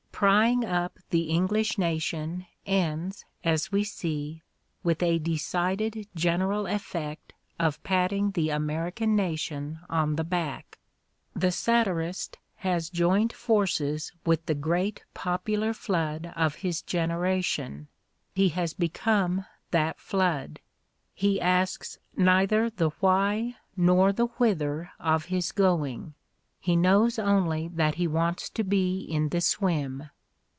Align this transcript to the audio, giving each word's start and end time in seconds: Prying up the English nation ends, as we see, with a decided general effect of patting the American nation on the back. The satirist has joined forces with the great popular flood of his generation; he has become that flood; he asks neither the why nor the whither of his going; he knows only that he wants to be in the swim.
Prying 0.21 0.63
up 0.63 0.99
the 1.09 1.31
English 1.31 1.79
nation 1.79 2.45
ends, 2.67 3.25
as 3.43 3.71
we 3.71 3.83
see, 3.83 4.43
with 4.83 5.01
a 5.01 5.17
decided 5.17 6.05
general 6.13 6.67
effect 6.67 7.33
of 7.59 7.81
patting 7.81 8.29
the 8.29 8.51
American 8.51 9.15
nation 9.15 9.79
on 9.89 10.17
the 10.17 10.23
back. 10.23 10.77
The 11.35 11.51
satirist 11.51 12.37
has 12.57 12.91
joined 12.91 13.33
forces 13.33 14.11
with 14.23 14.45
the 14.45 14.53
great 14.53 15.03
popular 15.15 15.73
flood 15.73 16.31
of 16.35 16.53
his 16.61 16.83
generation; 16.83 17.87
he 18.35 18.49
has 18.49 18.75
become 18.75 19.47
that 19.71 19.99
flood; 19.99 20.59
he 21.15 21.41
asks 21.41 21.97
neither 22.15 22.69
the 22.69 22.89
why 22.99 23.55
nor 23.75 24.13
the 24.13 24.25
whither 24.27 24.91
of 24.99 25.25
his 25.33 25.51
going; 25.51 26.13
he 26.63 26.75
knows 26.75 27.17
only 27.17 27.67
that 27.69 27.95
he 27.95 28.05
wants 28.05 28.47
to 28.47 28.63
be 28.63 28.99
in 28.99 29.29
the 29.29 29.41
swim. 29.41 30.07